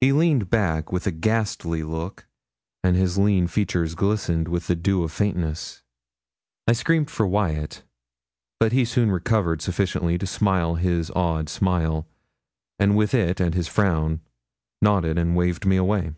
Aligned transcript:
He 0.00 0.12
leaned 0.12 0.50
back 0.50 0.92
with 0.92 1.04
a 1.08 1.10
ghastly 1.10 1.82
look, 1.82 2.28
and 2.84 2.94
his 2.94 3.18
lean 3.18 3.48
features 3.48 3.96
glistened 3.96 4.46
with 4.46 4.68
the 4.68 4.76
dew 4.76 5.02
of 5.02 5.10
faintness. 5.10 5.82
I 6.68 6.74
screamed 6.74 7.10
for 7.10 7.26
Wyat. 7.26 7.82
But 8.60 8.70
he 8.70 8.84
soon 8.84 9.10
recovered 9.10 9.60
sufficiently 9.60 10.16
to 10.18 10.28
smile 10.28 10.76
his 10.76 11.10
odd 11.10 11.48
smile, 11.48 12.06
and 12.78 12.96
with 12.96 13.12
it 13.14 13.40
and 13.40 13.52
his 13.56 13.66
frown, 13.66 14.20
nodded 14.80 15.18
and 15.18 15.34
waved 15.34 15.66
me 15.66 15.74
away. 15.76 16.12